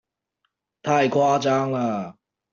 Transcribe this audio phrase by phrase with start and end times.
[0.81, 2.15] 太誇張了！